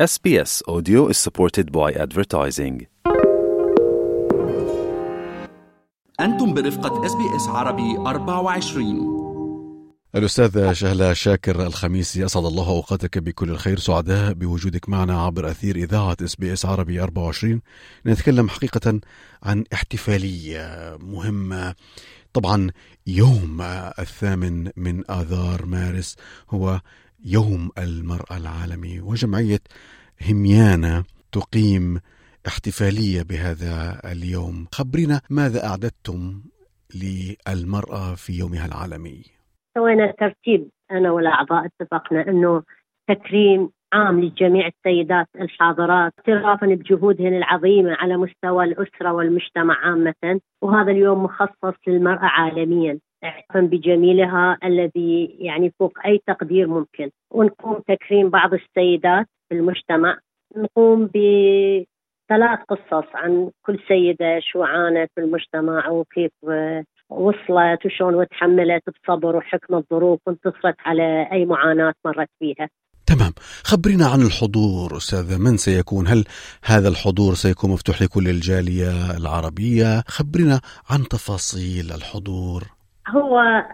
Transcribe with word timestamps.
SBS 0.00 0.62
Audio 0.66 1.08
is 1.08 1.18
supported 1.18 1.70
by 1.70 1.92
advertising. 1.92 2.86
أنتم 6.20 6.54
برفقة 6.54 7.06
SBS 7.06 7.48
عربي 7.48 7.96
24 7.96 9.22
الأستاذة 10.14 10.72
شهلة 10.72 11.12
شاكر 11.12 11.66
الخميسي 11.66 12.24
أسعد 12.24 12.44
الله 12.44 12.68
أوقاتك 12.68 13.18
بكل 13.18 13.50
الخير 13.50 13.78
سعداء 13.78 14.32
بوجودك 14.32 14.88
معنا 14.88 15.22
عبر 15.22 15.50
أثير 15.50 15.76
إذاعة 15.76 16.16
SBS 16.22 16.66
عربي 16.66 17.02
24 17.02 17.60
نتكلم 18.06 18.48
حقيقة 18.48 19.00
عن 19.42 19.64
احتفالية 19.72 20.96
مهمة. 21.00 21.74
طبعا 22.32 22.70
يوم 23.06 23.62
الثامن 23.98 24.70
من 24.76 25.10
آذار 25.10 25.66
مارس 25.66 26.16
هو 26.50 26.80
يوم 27.24 27.70
المرأة 27.78 28.36
العالمي 28.36 29.00
وجمعية 29.00 29.64
هميانا 30.30 31.04
تقيم 31.32 32.00
احتفالية 32.46 33.22
بهذا 33.22 34.00
اليوم. 34.12 34.66
خبرنا 34.72 35.20
ماذا 35.30 35.66
أعددتم 35.66 36.42
للمرأة 37.02 38.14
في 38.14 38.32
يومها 38.38 38.66
العالمي؟ 38.66 39.22
سوينا 39.74 40.14
ترتيب 40.18 40.68
أنا 40.90 41.10
والاعضاء 41.10 41.66
اتفقنا 41.66 42.28
أنه 42.28 42.62
تكريم 43.08 43.70
عام 43.92 44.20
لجميع 44.20 44.66
السيدات 44.66 45.26
الحاضرات 45.40 46.12
اعترافا 46.18 46.66
بجهودهن 46.66 47.36
العظيمة 47.36 47.92
على 47.92 48.16
مستوى 48.16 48.64
الأسرة 48.64 49.12
والمجتمع 49.12 49.74
عامة 49.74 50.40
وهذا 50.62 50.90
اليوم 50.90 51.24
مخصص 51.24 51.74
للمرأة 51.86 52.24
عالميا. 52.24 52.98
اعترافا 53.24 53.60
بجميلها 53.60 54.58
الذي 54.64 55.36
يعني 55.38 55.72
فوق 55.78 55.98
أي 56.06 56.20
تقدير 56.26 56.66
ممكن. 56.66 57.10
ونقوم 57.30 57.80
تكريم 57.88 58.30
بعض 58.30 58.54
السيدات 58.54 59.26
في 59.48 59.54
المجتمع. 59.54 60.18
نقوم 60.56 61.06
بثلاث 61.06 62.58
قصص 62.68 63.08
عن 63.14 63.50
كل 63.66 63.78
سيدة 63.88 64.40
شو 64.40 64.62
عانت 64.62 65.10
في 65.14 65.20
المجتمع 65.20 65.88
وكيف 65.88 66.32
وصلت 67.10 67.86
وشلون 67.86 68.14
وتحملت 68.14 68.82
بصبر 68.90 69.36
وحكمة 69.36 69.78
الظروف 69.78 70.20
وانتصرت 70.26 70.76
على 70.84 71.28
أي 71.32 71.44
معاناة 71.44 71.94
مرت 72.04 72.28
فيها 72.38 72.68
تمام. 73.06 73.32
خبرنا 73.64 74.06
عن 74.06 74.22
الحضور 74.22 74.96
أستاذة 74.96 75.38
من 75.38 75.56
سيكون؟ 75.56 76.06
هل 76.06 76.24
هذا 76.64 76.88
الحضور 76.88 77.34
سيكون 77.34 77.70
مفتوح 77.70 78.02
لكل 78.02 78.28
الجالية 78.28 79.16
العربية؟ 79.16 80.02
خبرنا 80.06 80.60
عن 80.90 81.08
تفاصيل 81.08 81.92
الحضور. 81.92 82.81
هو 83.08 83.64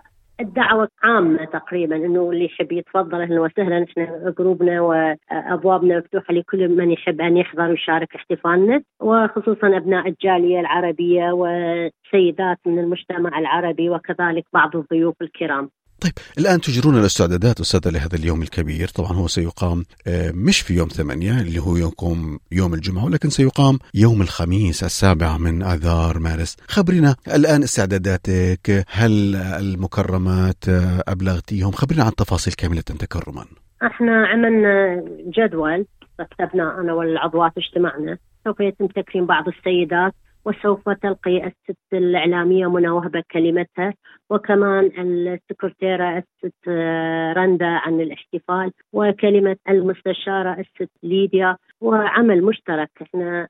الدعوة 0.40 0.88
عامة 1.02 1.44
تقريبا 1.44 1.96
إنه 1.96 2.30
اللي 2.30 2.44
يحب 2.44 2.72
يتفضل 2.72 3.20
أهلا 3.20 3.40
وسهلا 3.40 3.84
إحنا 3.90 4.34
جروبنا 4.38 4.80
وأبوابنا 4.80 5.98
مفتوحة 5.98 6.34
لكل 6.34 6.68
من 6.68 6.90
يحب 6.90 7.20
أن 7.20 7.36
يحضر 7.36 7.70
ويشارك 7.70 8.14
احتفالنا 8.14 8.82
وخصوصا 9.00 9.76
أبناء 9.76 10.08
الجالية 10.08 10.60
العربية 10.60 11.30
وسيدات 11.32 12.58
من 12.66 12.78
المجتمع 12.78 13.38
العربي 13.38 13.90
وكذلك 13.90 14.44
بعض 14.52 14.76
الضيوف 14.76 15.22
الكرام. 15.22 15.70
طيب 16.00 16.12
الآن 16.38 16.60
تجرون 16.60 16.98
الاستعدادات 16.98 17.60
أستاذة 17.60 17.92
لهذا 17.92 18.16
اليوم 18.16 18.42
الكبير. 18.42 18.88
طبعا 18.88 19.12
هو 19.12 19.28
سيقام 19.28 19.84
آه، 20.06 20.32
مش 20.34 20.60
في 20.60 20.74
يوم 20.74 20.88
ثمانية 20.88 21.40
اللي 21.40 21.58
هو 21.58 21.77
يقوم 21.77 22.38
يوم 22.52 22.74
الجمعة 22.74 23.05
ولكن 23.05 23.30
سيقام 23.30 23.78
يوم 23.94 24.22
الخميس 24.22 24.84
السابع 24.84 25.38
من 25.38 25.62
آذار 25.62 26.18
مارس. 26.18 26.56
خبرنا 26.68 27.16
الآن 27.34 27.62
استعداداتك 27.62 28.84
هل 28.88 29.36
المكرمات 29.36 30.68
آه، 30.68 31.02
أبلغتيهم؟ 31.08 31.72
خبرنا 31.72 32.05
عن 32.05 32.14
تفاصيل 32.14 32.52
كاملة 32.52 32.80
تكرما. 32.80 33.44
إحنا 33.83 34.27
عملنا 34.27 35.05
جدول 35.36 35.86
رتبنا 36.20 36.80
أنا 36.80 36.92
والعضوات 36.92 37.52
اجتمعنا. 37.58 38.18
سوف 38.44 38.60
يتم 38.60 38.86
تكريم 38.86 39.27
بعض 39.27 39.44
السيدات. 39.48 40.14
وسوف 40.48 40.88
تلقي 40.88 41.46
الست 41.46 41.78
الإعلامية 41.92 42.66
منى 42.66 42.88
وهبة 42.88 43.22
كلمتها 43.30 43.94
وكمان 44.30 44.84
السكرتيرة 44.98 46.18
الست 46.18 46.55
آه، 46.68 47.33
رندا 47.33 47.67
عن 47.67 48.00
الاحتفال 48.00 48.73
وكلمة 48.92 49.56
المستشارة 49.68 50.61
الست 50.61 50.90
ليديا 51.02 51.56
وعمل 51.80 52.45
مشترك. 52.45 52.90
إحنا 53.02 53.48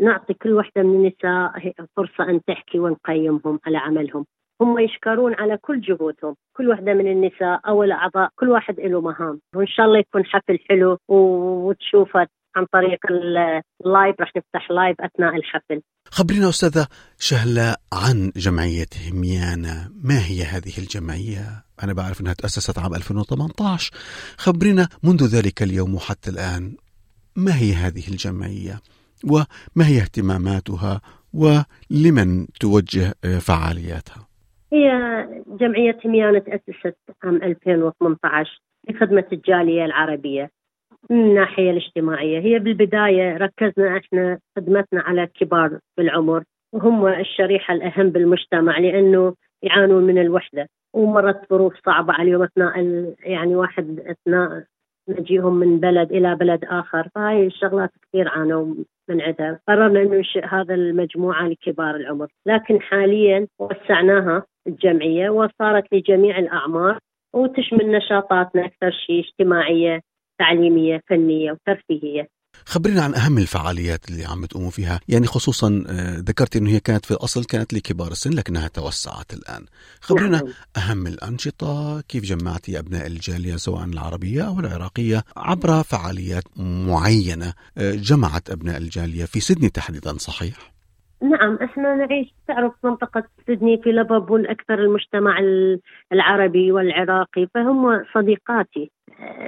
نعطي 0.00 0.34
كل 0.34 0.52
واحدة 0.52 0.82
من 0.82 0.94
النساء 0.94 1.72
فرصة 1.96 2.30
أن 2.30 2.40
تحكي 2.44 2.78
ونقيمهم 2.78 3.60
على 3.66 3.78
عملهم. 3.78 4.26
هم 4.60 4.78
يشكرون 4.78 5.34
على 5.34 5.56
كل 5.56 5.80
جهودهم 5.80 6.36
كل 6.56 6.68
واحدة 6.68 6.94
من 6.94 7.06
النساء 7.06 7.60
أو 7.68 7.82
الأعضاء 7.82 8.30
كل 8.36 8.48
واحد 8.48 8.80
له 8.80 9.00
مهام. 9.00 9.40
وإن 9.54 9.66
شاء 9.66 9.86
الله 9.86 9.98
يكون 9.98 10.24
حفل 10.24 10.58
حلو 10.68 10.98
وتشوفه 11.08 12.26
عن 12.56 12.66
طريق 12.72 12.98
ال 13.10 13.32
live 13.32 14.20
راح 14.20 14.32
نفتح 14.36 14.70
live 14.70 14.96
أثناء 15.00 15.36
الحفل. 15.36 15.82
خبرنا 16.10 16.48
أستاذة 16.48 16.86
شهلة 17.18 17.76
عن 17.92 18.32
جمعية 18.36 18.86
هميانا 19.10 19.90
ما 20.04 20.18
هي 20.18 20.42
هذه 20.42 20.78
الجمعية؟ 20.78 21.64
أنا 21.84 21.92
بعرف 21.92 22.20
أنها 22.20 22.32
تأسست 22.32 22.78
عام 22.78 22.94
2018 22.94 23.92
خبرنا 24.38 24.88
منذ 25.04 25.36
ذلك 25.36 25.62
اليوم 25.62 25.94
وحتى 25.94 26.30
الآن 26.30 26.76
ما 27.36 27.52
هي 27.58 27.72
هذه 27.72 28.08
الجمعية؟ 28.08 28.80
وما 29.24 29.86
هي 29.88 29.98
اهتماماتها؟ 29.98 31.00
ولمن 31.34 32.46
توجه 32.60 33.14
فعالياتها؟ 33.40 34.28
هي 34.72 34.88
جمعية 35.60 35.98
هميانا 36.04 36.38
تأسست 36.38 36.96
عام 37.24 37.36
2018 37.36 38.60
لخدمة 38.88 39.24
الجالية 39.32 39.84
العربية. 39.84 40.50
من 41.10 41.20
الناحية 41.20 41.70
الاجتماعية. 41.70 42.38
هي 42.40 42.58
بالبداية 42.58 43.36
ركزنا 43.36 43.96
إحنا 43.96 44.38
خدمتنا 44.56 45.00
على 45.00 45.26
كبار 45.26 45.78
بالعمر 45.96 46.44
وهم 46.72 47.06
الشريحة 47.06 47.74
الأهم 47.74 48.10
بالمجتمع 48.10 48.78
لأنه 48.78 49.34
يعانون 49.62 50.02
من 50.02 50.18
الوحدة. 50.18 50.68
ومرت 50.94 51.50
ظروف 51.50 51.74
صعبة 51.86 52.12
عليهم 52.12 52.42
أثناء 52.42 52.78
يعني 53.24 53.56
واحد 53.56 54.00
أثناء 54.00 54.64
نجيهم 55.08 55.54
من 55.54 55.80
بلد 55.80 56.12
إلى 56.12 56.34
بلد 56.34 56.64
آخر. 56.64 57.08
فهاي 57.14 57.46
الشغلات 57.46 57.90
كثير 58.02 58.28
عانوا 58.28 58.74
من 59.08 59.20
عدها 59.20 59.60
قررنا 59.68 60.02
أن 60.02 60.10
ننشئ 60.10 60.46
هذا 60.46 60.74
المجموعة 60.74 61.48
لكبار 61.48 61.96
العمر. 61.96 62.28
لكن 62.46 62.80
حاليا 62.80 63.46
وسعناها 63.58 64.42
الجمعية 64.66 65.30
وصارت 65.30 65.84
لجميع 65.92 66.38
الأعمار 66.38 66.98
وتشمل 67.34 67.90
نشاطاتنا 67.90 68.64
أكثر 68.64 68.90
شيء 68.90 69.20
اجتماعية 69.20 70.00
تعليمية 70.38 71.00
فنية 71.08 71.52
وترفيهية. 71.52 72.28
خبرنا 72.66 73.02
عن 73.02 73.14
أهم 73.14 73.38
الفعاليات 73.38 74.08
اللي 74.08 74.24
عم 74.24 74.44
تقوموا 74.44 74.70
فيها. 74.70 75.00
يعني 75.08 75.26
خصوصا 75.26 75.84
آه، 75.88 76.16
ذكرت 76.18 76.56
إنه 76.56 76.70
هي 76.70 76.80
كانت 76.80 77.06
في 77.06 77.10
الأصل 77.10 77.44
كانت 77.44 77.74
لكبار 77.74 78.10
السن 78.10 78.30
لكنها 78.30 78.68
توسعت 78.68 79.32
الآن. 79.32 79.64
خبرنا 80.00 80.42
نعم. 80.42 80.52
أهم 80.76 81.06
الأنشطة 81.06 82.00
كيف 82.00 82.24
جمعتي 82.24 82.78
أبناء 82.78 83.06
الجالية 83.06 83.56
سواء 83.56 83.84
العربية 83.84 84.42
أو 84.48 84.60
العراقية 84.60 85.22
عبر 85.36 85.82
فعاليات 85.82 86.44
معينة؟ 86.88 87.52
آه، 87.78 87.92
جمعت 87.92 88.50
أبناء 88.50 88.76
الجالية 88.76 89.24
في 89.24 89.40
سيدني 89.40 89.68
تحديدا 89.68 90.12
صحيح؟ 90.12 90.74
نعم 91.22 91.58
إحنا 91.62 91.94
نعيش 91.94 92.34
تعرف 92.48 92.72
منطقة 92.84 93.24
سيدني 93.46 93.80
في 93.82 93.92
ليفربول 93.92 94.46
أكثر 94.46 94.74
المجتمع 94.74 95.38
العربي 96.12 96.72
والعراقي 96.72 97.46
فهم 97.54 98.04
صديقاتي. 98.14 98.90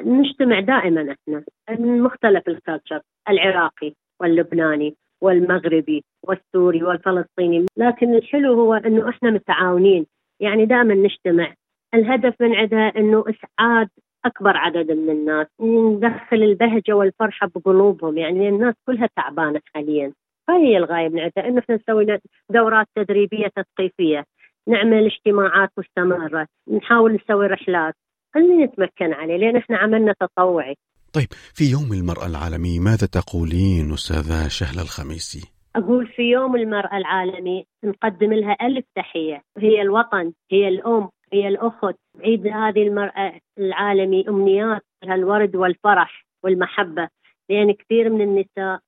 نجتمع 0.04 0.60
دائما 0.60 1.00
إحنا 1.12 1.44
من 1.78 2.02
مختلف 2.02 2.48
الكالتشر 2.48 3.00
العراقي 3.28 3.92
واللبناني 4.20 4.94
والمغربي 5.20 6.04
والسوري 6.22 6.82
والفلسطيني. 6.82 7.66
لكن 7.76 8.14
الحلو 8.14 8.52
هو 8.52 8.74
إنه 8.74 9.08
إحنا 9.08 9.30
متعاونين 9.30 10.06
يعني 10.40 10.64
دائما 10.64 10.94
نجتمع. 10.94 11.54
الهدف 11.94 12.34
من 12.40 12.54
عندها 12.54 12.92
إنه 12.96 13.24
إسعاد 13.28 13.88
أكبر 14.24 14.56
عدد 14.56 14.92
من 14.92 15.10
الناس 15.10 15.46
ندخل 15.60 16.42
البهجة 16.42 16.92
والفرحة 16.92 17.50
بقلوبهم 17.54 18.18
يعني 18.18 18.48
الناس 18.48 18.74
كلها 18.86 19.08
تعبانة 19.16 19.60
حاليا. 19.74 20.12
هاي 20.48 20.76
الغاية 20.76 21.08
من 21.08 21.20
عندها 21.20 21.48
إنه 21.48 21.58
إحنا 21.58 21.74
نسوي 21.76 22.18
دورات 22.50 22.86
تدريبية 22.94 23.46
تثقيفية 23.56 24.24
نعمل 24.68 25.04
اجتماعات 25.04 25.70
مستمرة 25.78 26.46
نحاول 26.72 27.14
نسوي 27.14 27.46
رحلات. 27.46 27.94
خلينا 28.36 28.64
نتمكن 28.64 29.12
عليه 29.12 29.36
لأن 29.36 29.56
إحنا 29.56 29.76
عملنا 29.76 30.14
تطوعي. 30.20 30.76
طيب 31.12 31.28
في 31.54 31.64
يوم 31.64 31.92
المرأة 31.92 32.26
العالمي 32.26 32.78
ماذا 32.78 33.06
تقولين 33.06 33.92
أستاذة 33.92 34.48
شهلة 34.48 34.82
الخميسي؟ 34.82 35.52
أقول 35.76 36.06
في 36.06 36.22
يوم 36.22 36.56
المرأة 36.56 36.96
العالمي 36.96 37.66
نقدم 37.84 38.32
لها 38.32 38.56
ألف 38.62 38.84
تحية. 38.94 39.42
هي 39.58 39.82
الوطن 39.82 40.32
هي 40.52 40.68
الأم 40.68 41.08
هي 41.32 41.48
الأخت. 41.48 41.96
عيد 42.20 42.46
هذه 42.46 42.82
المرأة 42.82 43.40
العالمي 43.58 44.28
أمنيات 44.28 44.82
الورد 45.04 45.56
والفرح 45.56 46.26
والمحبة. 46.44 47.08
لأن 47.50 47.72
كثير 47.72 48.10
من 48.10 48.20
النساء 48.20 48.80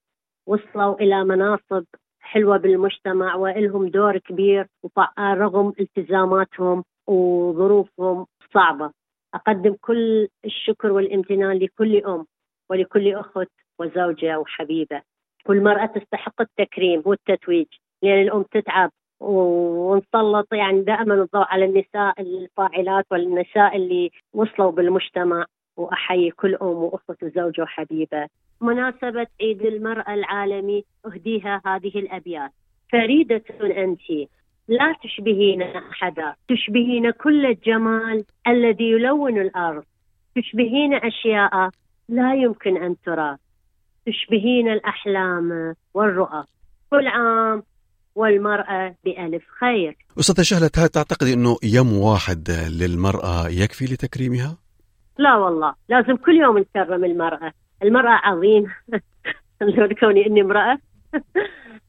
وصلوا 0.47 1.01
إلى 1.01 1.25
مناصب 1.25 1.85
حلوة 2.21 2.57
بالمجتمع 2.57 3.35
وإلهم 3.35 3.89
دور 3.89 4.19
كبير 4.19 4.67
وفعال 4.83 5.39
رغم 5.39 5.73
التزاماتهم 5.81 6.85
وظروفهم 7.07 8.27
صعبة. 8.55 8.98
أقدم 9.39 9.75
كل 9.81 10.29
الشكر 10.45 10.93
والامتنان 10.93 11.59
لكل 11.59 11.97
أم 12.05 12.27
ولكل 12.71 13.15
أخت 13.15 13.49
وزوجة 13.79 14.39
وحبيبة. 14.39 15.03
والمرأة 15.47 15.87
تستحق 15.87 16.41
التكريم 16.41 17.03
والتتويج. 17.05 17.67
لأن 18.03 18.23
الأم 18.23 18.43
تتعب 18.43 18.91
ونسلط 19.21 20.53
يعني 20.53 20.81
دائما 20.81 21.15
الضوء 21.15 21.45
على 21.45 21.65
النساء 21.65 22.21
الفاعلات 22.21 23.05
والنساء 23.11 23.77
اللي 23.77 24.11
وصلوا 24.35 24.71
بالمجتمع. 24.71 25.47
وأحيي 25.77 26.31
كل 26.31 26.55
أم 26.55 26.67
وأخت 26.67 27.23
وزوجة 27.23 27.63
وحبيبة. 27.63 28.29
مناسبة 28.61 29.27
عيد 29.41 29.63
المرأة 29.63 30.15
العالمي 30.15 30.85
أهديها 31.07 31.63
هذه 31.67 31.99
الأبيات. 31.99 32.51
فريدة 32.93 33.43
أنت 33.61 34.01
لا 34.69 34.95
تشبهين 35.03 35.63
أحدا. 35.63 36.35
تشبهين 36.49 37.11
كل 37.11 37.47
الجمال 37.47 38.25
الذي 38.47 38.85
يلون 38.85 39.41
الأرض. 39.41 39.85
تشبهين 40.37 40.95
أشياء 40.95 41.71
لا 42.09 42.35
يمكن 42.35 42.83
أن 42.83 42.97
ترى. 43.07 43.37
تشبهين 44.07 44.69
الأحلام 44.69 45.75
والرؤى. 45.95 46.45
كل 46.91 47.07
عام 47.07 47.63
والمرأة 48.15 48.95
بألف 49.05 49.45
خير. 49.61 49.97
أستاذة 50.19 50.45
شهلة 50.45 50.71
هل 50.77 50.89
تعتقد 50.89 51.27
أنه 51.27 51.57
يوم 51.63 51.93
واحد 51.93 52.51
للمرأة 52.81 53.49
يكفي 53.49 53.85
لتكريمها؟ 53.85 54.57
لا 55.19 55.37
والله 55.37 55.75
لازم 55.89 56.17
كل 56.17 56.37
يوم 56.37 56.59
نكرم 56.59 57.05
المرأة. 57.05 57.53
المرأة 57.83 58.21
عظيمة. 58.25 58.75
لو 59.61 59.89
كوني 60.01 60.27
إني 60.27 60.41
امرأة. 60.41 60.79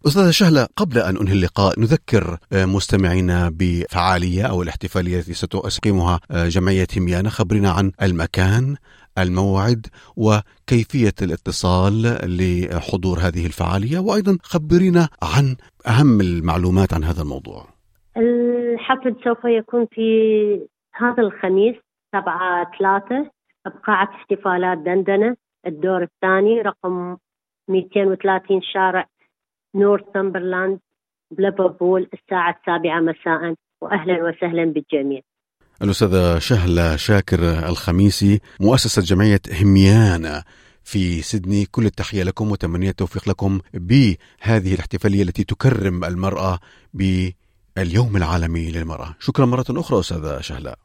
أستاذة 0.08 0.32
شهلة 0.32 0.68
قبل 0.78 0.98
أن 0.98 1.18
أنهي 1.18 1.34
اللقاء 1.34 1.80
نذكر 1.80 2.38
مستمعينا 2.54 3.50
بفعالية 3.60 4.44
أو 4.50 4.62
الاحتفالية 4.64 5.18
التي 5.18 5.34
ستقيمها 5.34 6.20
جمعية 6.32 6.88
هميانة 6.98 7.30
خبرنا 7.30 7.70
عن 7.70 7.92
المكان 8.02 8.76
الموعد 9.18 9.86
وكيفية 10.18 11.18
الاتصال 11.22 11.94
لحضور 12.38 13.18
هذه 13.18 13.46
الفعالية 13.46 14.00
وأيضا 14.00 14.38
خبرينا 14.44 15.08
عن 15.36 15.56
أهم 15.88 16.22
المعلومات 16.22 16.94
عن 16.94 17.04
هذا 17.04 17.22
الموضوع. 17.22 17.66
الحفل 18.18 19.16
سوف 19.24 19.46
يكون 19.46 19.88
في 19.92 20.10
هذا 20.96 21.24
الخميس 21.24 21.76
سبعة 22.12 22.72
ثلاثة 22.80 23.32
بقاعة 23.66 24.10
احتفالات 24.16 24.78
دندنة 24.78 25.36
الدور 25.68 26.04
الثاني 26.04 26.62
رقم 26.62 27.18
230 27.70 28.62
شارع 28.74 29.06
نورثمبرلاند 29.76 30.80
بليفربول 31.32 32.10
الساعة 32.14 32.56
السابعة 32.60 33.00
مساء 33.00 33.56
وأهلا 33.82 34.24
وسهلا 34.24 34.66
بالجميع. 34.66 35.22
الأستاذة 35.82 36.40
شهلة 36.40 36.96
شاكر 36.96 37.70
الخميسي 37.70 38.40
مؤسسة 38.60 39.02
جمعية 39.02 39.42
هميان 39.62 40.42
في 40.84 41.22
سيدني 41.22 41.66
كل 41.66 41.86
التحية 41.86 42.24
لكم 42.24 42.52
وتمنية 42.52 42.90
التوفيق 42.90 43.30
لكم 43.30 43.60
بهذه 43.74 44.74
الاحتفالية 44.74 45.24
التي 45.24 45.44
تكرم 45.44 46.04
المرأة 46.04 46.60
باليوم 46.94 48.18
العالمي 48.18 48.72
للمرأة. 48.72 49.16
شكرا 49.20 49.46
مرة 49.46 49.66
أخرى 49.70 50.00
أستاذة 50.00 50.42
شهلة. 50.42 50.76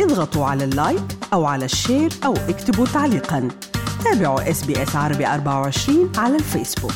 اضغطوا 0.00 0.44
على 0.44 0.64
ال 0.64 0.72
like 0.72 1.02
أو 1.32 1.44
على 1.44 1.64
ال 1.64 1.72
share 1.72 2.10
أو 2.24 2.32
اكتبوا 2.32 2.86
تعليقا. 2.86 3.48
تابعوا 4.04 4.50
إس 4.50 4.64
بي 4.64 4.82
إس 4.82 4.96
عربي 4.96 5.26
24 5.26 6.12
على 6.18 6.36
الفيسبوك 6.36 6.92